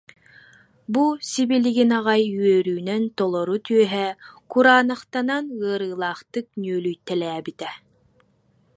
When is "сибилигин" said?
1.29-1.91